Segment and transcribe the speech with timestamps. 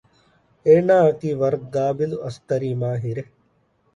[0.65, 3.33] އޭނާއަކީ ވަރަށް ޤާބިލު އަސްކަރީ މާހިރެއް